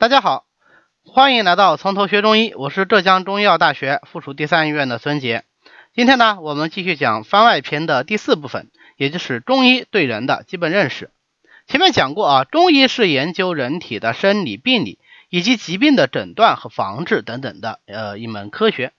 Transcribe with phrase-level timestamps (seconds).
[0.00, 0.46] 大家好，
[1.04, 5.44] 欢迎来到从头学中医，我是浙江中医药大学附属第三医院的孙杰。
[5.92, 11.10] 今天呢，我们继续讲番外篇的第四部分，也就是中医对人的基本认识。
[11.66, 18.94] 前面讲过啊，中医是研究人体的生理病理以及疾病的诊断和防治等等的呃一门科学，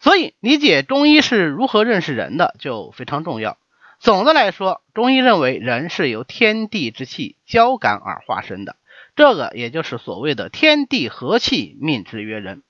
[0.00, 3.58] 所以理解中医是如何认识人的就非常重要。
[4.00, 8.76] 总的来说，中医认为人是由天地之气交感而化生的。
[9.16, 12.62] 这个也就是所谓的天地和气，命之曰人。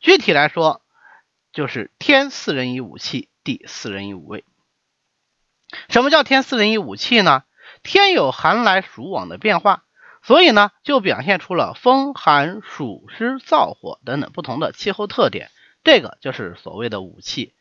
[0.00, 0.82] 具体来说，
[1.52, 4.44] 就是天四人以五气，地四人以五味。
[5.88, 7.44] 什么叫天四人以五气呢？
[7.82, 9.84] 天有寒来暑往的变化，
[10.22, 15.50] 所以呢，就表现出了风寒暑湿燥火等等不同的气候特点。
[15.84, 17.54] 这个就是所谓的五气。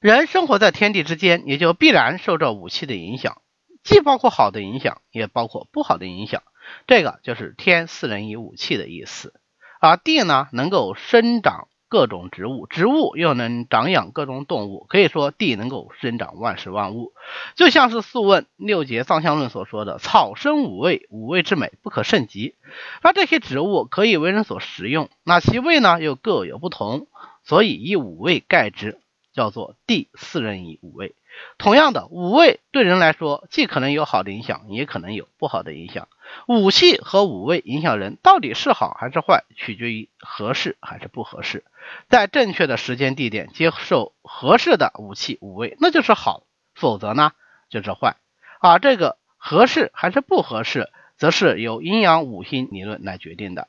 [0.00, 3.42] 人生活在天地之间，也就必然受这五气的影响，
[3.84, 6.42] 既包括好的影响，也包括不好的影响。
[6.86, 9.34] 这个就是天四人以五气的意思，
[9.80, 17.12] 而地呢能够生长各种植物，植物又能长养各种动物，可以说地能够生长万事万物。
[17.56, 22.56] 就像是《素问·六节藏象论》所说的“草生五味，五味之美不可胜极”。
[23.02, 27.06] 那这些植物可以为人所食用，那其味呢又各有不同，
[27.42, 29.00] 所以以五味盖之，
[29.38, 31.14] 叫做第四人以五味。
[31.56, 36.08] 同样的，五味对人来说，既可能有好的影响，也可能有不好的影响。
[36.48, 41.62] 五气和五味影响人到底是好还是坏，取决于合适还是不合适。
[42.08, 46.42] 在正确的时间地点接受合适的五气五味，那就是好；
[46.74, 47.30] 否则呢，
[47.70, 48.16] 就是坏。
[48.60, 53.68] 而这个合适还是不合适，则是由阴阳五行理论来决定的。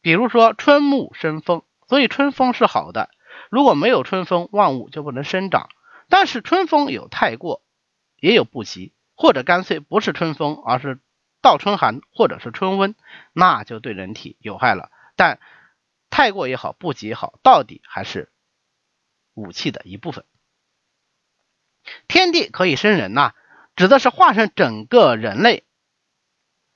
[0.00, 3.08] 比如说春木生风，所以春风是好的。
[3.50, 5.68] 如果没有春风，万物就不能生长。
[6.08, 7.62] 但是春风有太过，
[8.16, 11.00] 也有不及，或者干脆不是春风，而是
[11.40, 12.94] 倒春寒，或者是春温，
[13.32, 14.90] 那就对人体有害了。
[15.16, 15.40] 但
[16.10, 18.30] 太过也好，不及也好，到底还是
[19.34, 20.24] 武器的一部分。
[22.08, 23.32] 天地可以生人呐，
[23.76, 25.64] 指的是化身整个人类，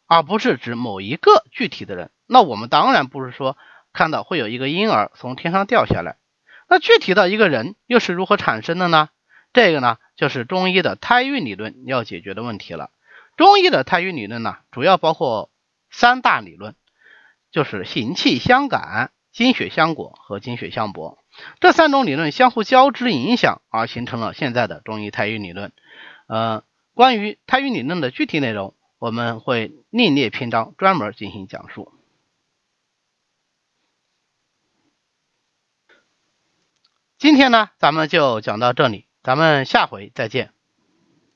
[0.06, 2.10] 而不是指某一个具体的人。
[2.26, 3.56] 那我们当然不是说
[3.92, 6.18] 看到会有一个婴儿从天上掉下来，
[6.68, 9.08] 那具体的一个人又是如何产生的呢？
[9.52, 12.90] 这个呢，就是中医的胎孕理论要解决的问题了。
[13.36, 15.50] 中医的胎孕理论呢，主要包括
[15.90, 16.74] 三大理论，
[17.50, 21.18] 就是行气相感、精血相果和精血相搏
[21.60, 25.72] 这三种理论相互交织影响，而形成了现在的中医胎孕理论。
[26.26, 26.62] 呃，
[26.92, 31.92] 关于胎孕理论的具体内容，我们会另列篇章专门进行讲述。
[37.28, 39.04] 今天呢，咱们就讲到这里。
[39.22, 40.57] 咱们下回再见。